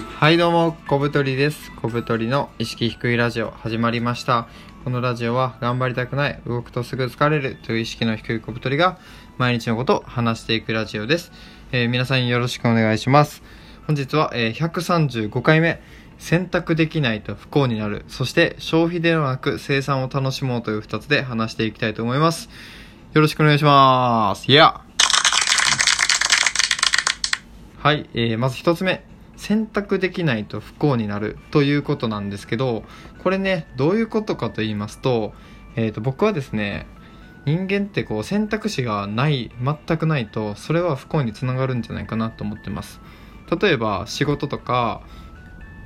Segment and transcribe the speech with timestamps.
[0.00, 1.72] はいどうも、小太りです。
[1.72, 4.48] 小太りの意識低いラジオ始まりました。
[4.84, 8.98] このラジオは頑張りたくない、動くとすぐ疲れるという意識の低い小太りが
[9.38, 11.32] 毎日のことを話していくラジオです。
[11.72, 13.42] えー皆さんよろしくお願いします。
[13.86, 15.82] 本日は、えー135回目、
[16.18, 22.48] 選択できないと不幸になる、そして消費ではなく生産を楽しもうという2つで話していきたいと思います。
[23.12, 24.50] よろしくお願いします。
[24.50, 24.80] いや
[27.82, 29.09] はい、えーまず一つ目
[29.40, 32.84] 選択できないと不幸になるということなんですけど
[33.22, 35.32] これねどういうことかと言いますと,、
[35.76, 36.86] えーと僕はですね
[37.46, 43.00] 人間ってこう選択肢がない全くないとそれは不幸につながるんじゃないかなと思ってます。
[43.60, 45.00] 例えば仕事とか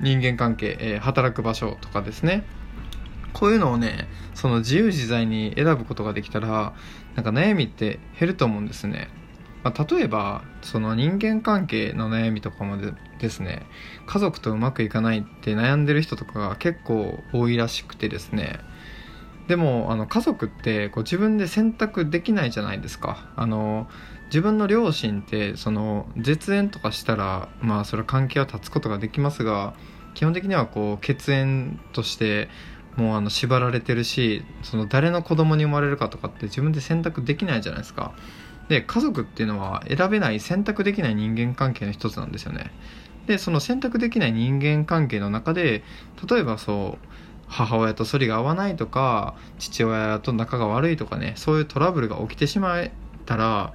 [0.00, 2.44] 人間関係、えー働く場所とかですね。
[3.32, 6.74] こういうのをねその自由自在に選ぶことができたら
[7.14, 9.08] なんか悩みって減ると思うんですね。
[9.64, 13.66] まあ、例えばその人間関係の悩みとかもでですね
[14.06, 18.60] 家族とうまくいかないって悩んでる人とかが結構多いらしくてですね。
[19.48, 23.30] でもあの家族ってこう自分で選択できないじゃないですか。
[23.36, 23.88] あの
[24.26, 29.74] 自分の両親ってその絶縁とかしたらまあそれは関係は断つことができますが
[30.14, 32.48] 基本的にはこう血縁として
[32.96, 38.14] もうあの縛られてるしその誰の子供に生まれるかとかって自分で選択できないじゃないですか。
[38.68, 42.70] で家族っていうのは選べない選択できない人間関係の一つなんですよね。
[43.26, 45.82] でその選択できない人間関係の中で
[46.28, 47.06] 例えばそう
[47.46, 52.92] 母親と反りが合わないとか父親と仲が悪いとかねそういうトラブルが起きてしまえ
[53.26, 53.72] たら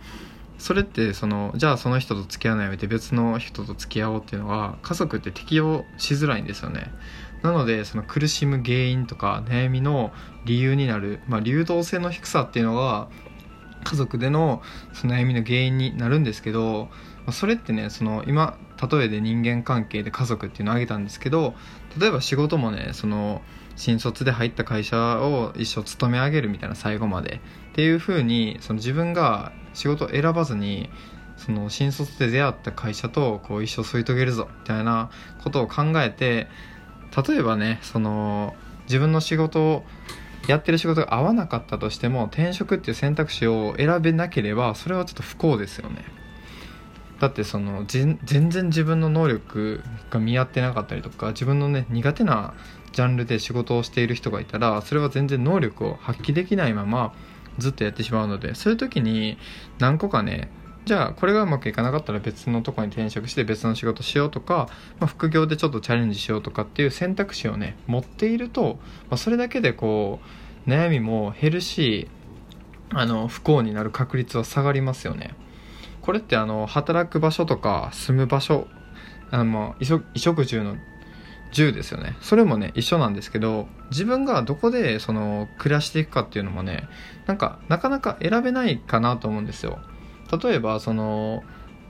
[0.57, 6.91] それってそのじゃあその人と付き合うのやめて別の人と付き合おうっていうのは家族って適用しづらいんですよね。
[7.41, 10.11] なのでその苦しむ原因とか悩みの
[10.45, 13.07] 理由になる、まあ、流動性の低さっていうのが
[13.83, 14.61] 家族での
[14.93, 16.89] その悩みの原因になるんですけど
[17.31, 18.57] それってねその今
[18.91, 21.53] 例えで人間関係で家族っていうのを挙げたんですけど
[21.99, 23.41] 例えば仕事もねその
[23.75, 30.89] 新卒で入った会社を一生勤め上げるみたいな最後までっていう風にその自分が仕事を選ばずに
[31.37, 35.09] その新卒で出会った会社とこう一生添い遂げるぞみたいな
[35.43, 36.47] ことを考えて
[37.27, 39.85] 例えばねその自分の仕事を
[40.47, 46.03] やってる仕事が合わなかったとしても転職っていう選択肢を選べなければそれはちょっと不幸ですよね。
[47.19, 52.53] だってその全然自分の能力が見合ってなかったりとか自分のね苦手な
[52.93, 57.13] ジャンルで仕事をしている人がいたらそれは全然能力を発揮できないまま
[57.57, 59.37] ずっとやってしまうのでそういう時に
[59.79, 60.49] 何個かね
[60.85, 64.69] じゃあこれがうまくいかなかったら別のとこに転職して別の仕事しようとか、
[64.99, 68.79] まあ、副業でちょっとチャレンジしようとかっていう選択肢をね持っていると、
[69.09, 70.19] まあ、それだけでこ
[70.65, 72.07] う悩みも減るし
[72.91, 75.35] あの不幸になる確率は下がりますよね。
[76.01, 78.67] これってあの働く場所とか住む場所
[79.29, 80.75] あの衣食衣食住の
[81.51, 82.15] 住ですよね。
[82.21, 86.87] それもね一緒なんですけど自分がどこでその暮らしていくかっていうのもね
[87.27, 89.79] なんかなかなか選べないかなと思うんですよ。
[90.31, 91.43] 例えばその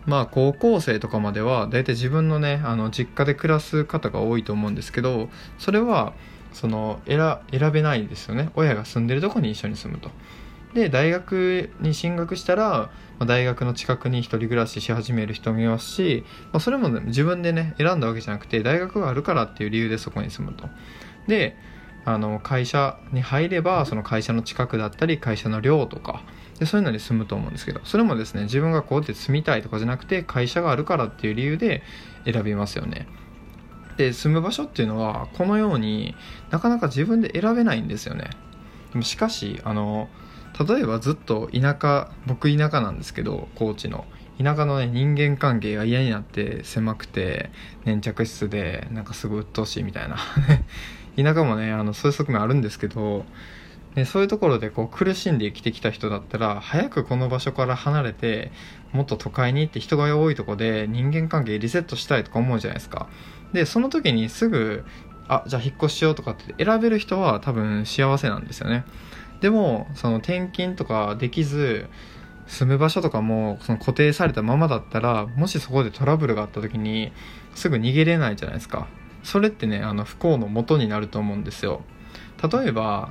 [0.05, 6.13] まあ高校生とかまでは大体自分のねあの実家で暮らす方が多いと思うんですけどそれは
[6.53, 8.49] その選選べないですよね。
[8.55, 10.09] 親が住んでるとこに一緒に住むと。
[10.73, 20.69] で大学に進学したら、ま大学の近くに一人暮らしし始める人もいますし、まあ、それも、自分でね選んだわけじゃなくて大学があるからっていう理由でそこに住むと。
[21.27, 21.57] で
[22.05, 26.23] あの会社に入ればその会社の近くだったり会社の寮とか
[26.59, 31.83] でそういうのに住むと思うんですけどそれもですね自分がこうやって住みたいとかじゃなくて会社があるからっていう理由で
[32.25, 33.07] 選びますよね。
[33.97, 36.15] で住む場所っていうのはこのように
[36.51, 38.29] なかなか自分で選べないんですよね。
[38.91, 40.09] でもしかしあの
[40.67, 44.05] 例えばずっと田舎僕田舎なんですけど高知の。
[44.41, 47.51] 田舎のね人間関係が嫌になって狭くて
[47.83, 50.17] 粘着質でなんかすごい鬱陶しいみたいな。
[51.21, 53.25] 田舎もねあのそういう側面あるんですけど
[53.95, 58.51] でそういうところでこう苦しんで生きてきた人だったら早くこの場所から離れて
[58.93, 63.07] もっと都会に行って人が多いとこで人間関係リセットしたいとか思うじゃないですか。
[63.53, 64.85] でその時にすぐ
[65.27, 68.85] あじゃあ引っ越ししようとかって選べる人は多分幸せなんですよね。
[69.41, 71.87] でもその転勤とかできず
[72.47, 77.11] 住む場所とかもその固定されたままだったらもしそこでトラブルがあった時に
[77.53, 78.87] すぐ逃げれないじゃないですか。
[79.23, 81.81] それってねあの不幸の元になると思うんですよ。
[82.51, 83.09] 例えば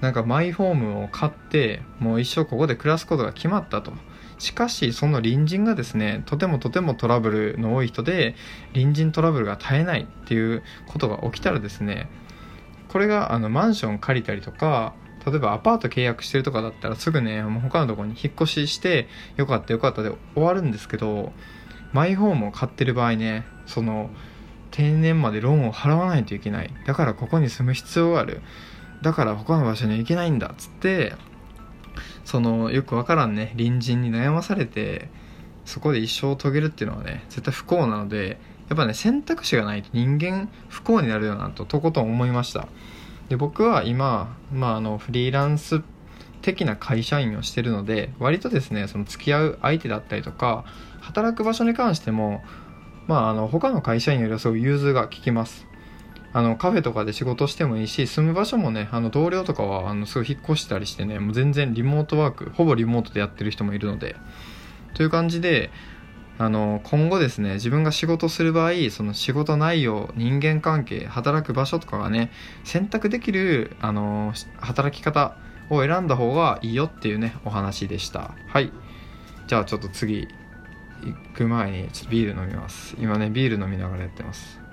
[0.00, 3.92] なんかマイホームを買ってもう一生ここで暮らすことが決まったと。
[4.38, 8.36] しかしその隣人がですねとてもとてもトラブルの多い人で
[8.72, 12.08] 隣人トラブルが絶えないっていうことが起きたらですね
[12.88, 14.94] これがあのマンション借りたりとか
[15.26, 21.32] 例えばアパート契約してるとかだったらすぐねもう他のところに引っ越ししてよかったよかったで終わるんですけど
[21.92, 24.08] マイホームを買ってる場合ねその
[24.70, 26.72] 定年までローンを払わないといけない。
[26.86, 28.42] だからここに住む必要がある。
[29.02, 31.14] だから他の場所に行けないんだっつって
[32.24, 35.08] そのよくわからんね隣人に悩まされて
[35.64, 42.68] そこで一生を遂げるっていうのはね絶対不幸なのでやっぱね選択肢がないと人間不幸になるよなととことん思いました。
[43.28, 45.82] で僕は今、まあ、あのフリーランス
[46.40, 50.64] 的な会社員をしてるので割とですねその付き合う相手だったりとか
[51.00, 52.42] 働く場所に関しても
[53.06, 55.67] まああの他の会社員よりはすごい融通が利きます。
[56.32, 64.16] あのカフェとかで仕事してもいいし住む場所もねあの同僚とかはあのすごい引っ越したりしてねもう全然リモートワークほぼリモートでやってる人もいるので
[64.94, 65.70] という感じで
[66.38, 72.30] あの今後ですね自分が仕事する場合その仕事内容人間関係働く場所とかがね
[72.62, 75.36] 選択できるあの働き方
[75.70, 78.34] を選んだ方がいいよっていうねお話でした。
[78.48, 78.72] はい。
[79.46, 80.28] じゃあちょっと次
[81.02, 82.96] 行く前にちょっとビール飲みます。
[82.98, 84.67] 今ねビール飲みながらやってます。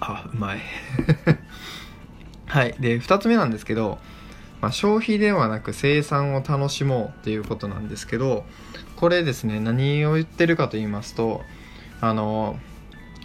[0.00, 0.60] あうまい。
[2.46, 2.74] はい。
[2.78, 3.98] で2つ目なんですけど、
[4.60, 8.44] まあ、消費ではなく生産を楽しもうっていうことなんですけど
[8.96, 11.42] これですね何を言ってるかと言いますと
[12.00, 12.58] あの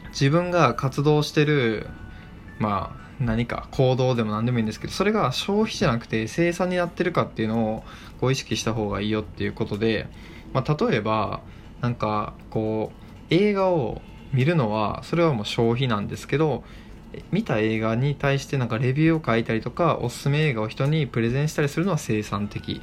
[0.09, 1.87] 自分が活動してる
[2.59, 7.83] まあ何か行動でも何でもいいんですけどそれが消費じゃなくて生産になってるかっていうのを
[8.19, 10.07] こう意識した方がいいよっていうことで、
[10.53, 11.41] まあ、例えば
[11.81, 14.01] なんかこう映画を
[14.33, 16.63] 見るのはそれはもう消費なんですけど
[17.31, 22.81] 見た映画に対してなんかレビューを書いたりとかおすすめ映画を人にプレゼンしたりするのは生産的。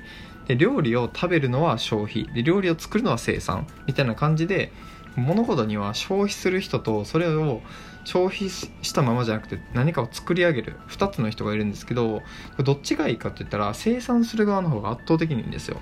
[0.48, 2.28] で料理を食べるのは消費。
[2.32, 3.66] で料理を作るのは生産。
[3.86, 4.72] みたいな感じで
[5.16, 7.62] 物事には消費する人とそれを
[8.04, 12.22] 消費したままじゃなくて何かを作り上げる2つの人がいるんですけど
[12.62, 15.80] どっちがいいかって言ったら生産する側の方が圧倒的にいいんですよ。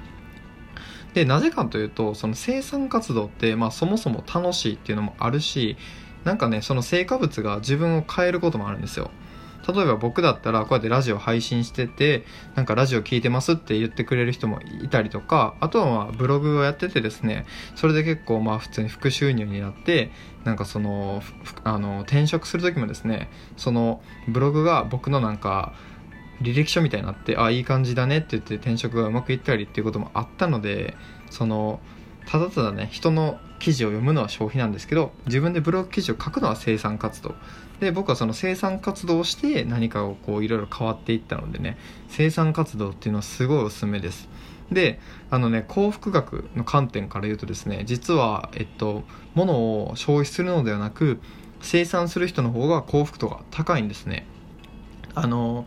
[1.14, 5.76] でなぜかというとその生産活動って、まあ、そもそも楽しいっていうのもあるし
[6.24, 9.10] なんかねその成果物が自分を変えることもあるんですよ。
[9.66, 12.24] 例えば僕だったらこうやってラジオ配信してて
[12.54, 20.10] なんかラジオ聞いてますって言ってくれる人もいたりとかあとはまあブログをやっててですねそれで結構まあ普通に副収入になって
[20.44, 21.22] なんかその
[21.62, 25.72] あの転職する時もですねそのブログが僕のなんか
[26.42, 30.96] 履歴書みたいになってあいい感じだねって言って転職がうまくいったりっていうこともあったので
[31.30, 31.80] その
[32.26, 37.34] ただただね人の記事を読むのは消費なんですけど自分でブログ記事を書くのは生産活動。
[37.80, 41.76] で僕はその生産活動をして何かをこういろいろ変わっていったのでね
[42.08, 44.28] 生産活動っていうのはすごいおすすめです。
[44.70, 49.04] であのね幸福学の観点から言うとですね実はえっと
[49.34, 51.20] 物を消費するのではなく
[51.60, 54.26] 生産する人の方が幸福度が高いんですね。
[55.14, 55.66] あの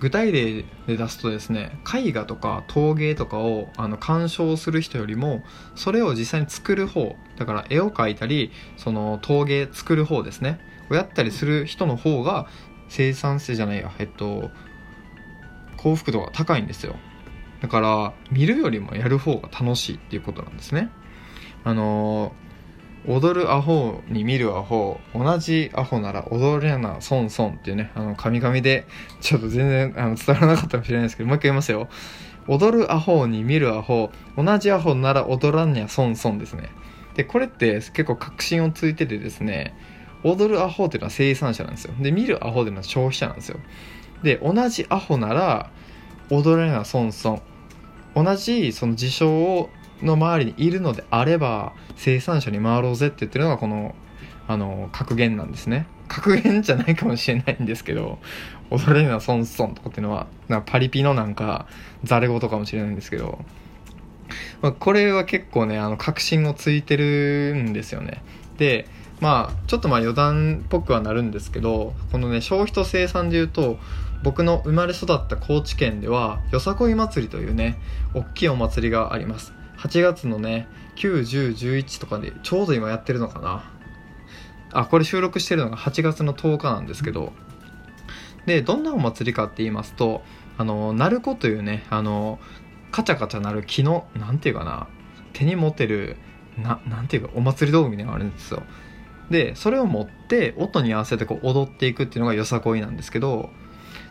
[0.00, 5.42] 具体例で出すとですね絵画とか陶芸とかをあの鑑賞する人よりも
[5.76, 10.60] それを実際に作る方だから絵を描いたりその陶芸作る方ですね
[10.90, 12.46] をやったりする人の方が
[12.88, 14.50] 生産性じゃないやえっと
[15.76, 16.96] 幸福度が高いんですよ。
[17.60, 20.90] だから見るよりもやる方が楽しいっていうことなんですね。
[21.62, 22.34] あの
[23.06, 28.86] 踊るアホに見るアホ同じアホなら踊れな損損っていうねあの神々で
[29.20, 31.88] ちょっと全然あの伝わらなかったかもしれないですけどもう一回言いますよ。
[32.46, 36.70] 踊るアホに見るアホ同じアホなら踊らんにゃ損損ですね。
[37.14, 39.74] でこれって結構確信をついててですね
[40.22, 41.94] 踊るアホっていうのは生産者なんですよ。
[42.00, 43.58] で見るアホっていうのは消費者なんですよ。
[44.22, 45.70] で同じアホなら
[46.30, 47.42] 踊れな損損
[48.14, 49.70] 同じその事象を
[50.04, 53.94] の周りにいるのであれば生産者に回ろうぜって言ってるのがこの
[54.46, 55.86] あの格言なんですね。
[56.06, 58.18] 格言じゃないかもしれないんですけど
[58.70, 61.66] 踊れるのは損損とかっていうのはなパリピのなんか
[62.04, 63.38] ざれ言かもしれないんですけど、
[64.60, 68.22] まあ、これは結構ねあの確信をついてるんですよね。
[68.58, 68.86] で
[69.20, 73.78] まあちょっとまあ余談っぽくはなるんですけどこのね消費と生産で言うと
[74.22, 77.78] 僕の生まれ育った高知県ではよさこい祭りというね
[78.14, 79.52] 大きいお祭りがあります。
[79.84, 83.70] 8月のね91011とかでちょうど今やってるのかな。
[84.72, 87.32] あこれ収録してるのが8月の10日なんですけど。
[88.46, 90.22] でどんなお祭りかって言いますと
[90.58, 92.38] あの鳴子というねあの
[92.92, 94.86] カチャカチャ鳴る木のなんていうかな
[95.32, 96.16] 手に持てる
[96.58, 98.62] ななんていうかお祭り道具みたいなのがあるんですよ。
[99.30, 103.50] でそれを持って音に合わせてこう踊っていくっていうのがよさこいなんですけど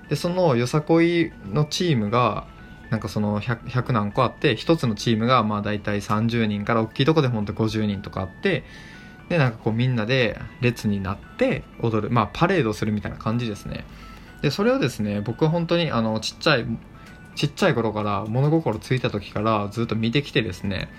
[0.10, 2.48] でそのよさこいのチームが
[2.90, 8.64] なんかその 100, 100何個あって1つのチームがまあ大体30人から大きいとこでほんと50人とかあって
[9.30, 13.86] でなんかこうみんなで列になって踊るまあパレードするみたいな感じですね。
[14.42, 16.66] でそれをですね僕は本当にあのちっちゃい
[17.36, 20.90] ちっちゃい頃から物心ついた時からずっと見てきてですね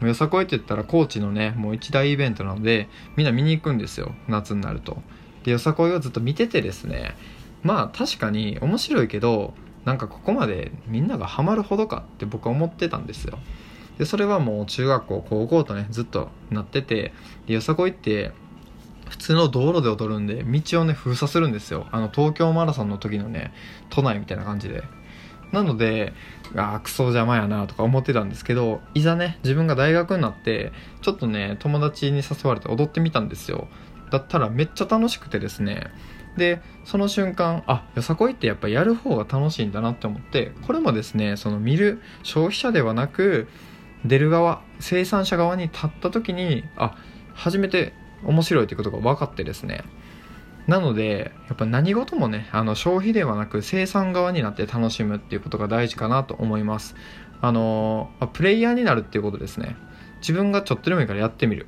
[0.00, 5.02] よさこいって言ったら高知のねもう一大イベントなのでみんな見に行くんですよ夏になると。
[5.44, 7.14] でよさこいをずっと見ててですね
[7.62, 13.38] まあ確かに面白いけどなんかここまでみんながハマるほどかって僕は思ってたんですよ。
[13.98, 17.12] でそれはもう中学校高校とねずっとなってて
[17.46, 18.32] でよさこいって
[19.08, 21.86] 普通の道路で踊るんで道をね封鎖するんですよ。
[21.92, 23.52] あの東京マラソンの時のね
[23.90, 24.82] 都内みたいな感じで。
[25.52, 26.12] なので
[26.56, 33.68] ああクソ邪魔やなとか思ってたんですけどいざね自分が大学になってちょっとね友達に誘われて踊ってみたんですよ。
[34.10, 35.86] だったらめっちゃ楽しくてですね
[36.36, 43.48] でその瞬間あよさこいってやっぱやる方が楽しいんだなって思ってこれもですねその見る消費者ではなく
[44.04, 46.96] 出る側生産者側に立った時にあ
[47.34, 47.92] 初めて
[48.24, 49.84] 面白いってことが分かってですね。
[50.66, 56.96] なのでやっぱ何事もねあの消費ではなく生産側になって楽しむっていうことが大事かなと思います。
[57.40, 59.76] あのプレイヤーになるっていうことですね。
[60.20, 61.66] 自分がちょっとでもいいからやってみる。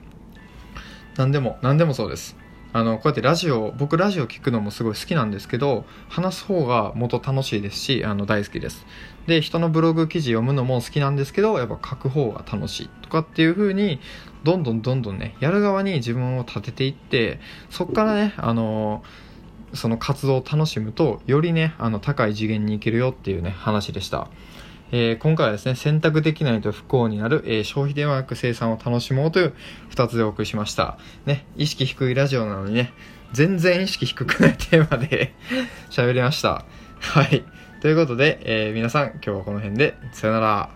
[1.16, 2.36] 何でも何でもそうです。
[2.76, 8.84] あのこうやってラジオ僕ラジオ聞くのもすごい好きなんですけど話す方が元楽しいですしあの大好きです。
[9.26, 13.98] で人のブログ記事読むのも好きなんですけどやっぱ書く方が楽しいとかっていう風に
[14.44, 17.40] どんどんどんどんねやる側に自分を立てていって
[17.70, 19.02] そっからねあの
[19.72, 24.28] その活動を楽しむとよりねあの高い次元に行けるよっていうね話でした。
[24.92, 29.54] えー、今回はですね、選択できないと不幸になる、えー、消費ではなく生産を楽しもうという
[29.88, 30.98] 二つでお送りしました。
[31.24, 32.92] ね、意識低いラジオなのにね、
[33.32, 35.34] 全然意識低くないテーマで
[35.90, 36.64] 喋りました。
[37.00, 37.44] はい。
[37.80, 40.75] ということで、えー、皆さん今日はこの辺で、さよなら。